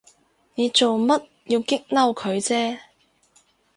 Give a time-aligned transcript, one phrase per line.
[0.55, 2.79] 你做乜要激嬲佢啫？